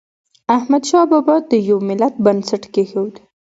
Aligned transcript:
احمد 0.57 0.83
شاه 0.89 1.05
بابا 1.11 1.35
د 1.51 1.53
یو 1.69 1.77
ملت 1.89 2.13
بنسټ 2.25 2.63
کېښود. 2.73 3.13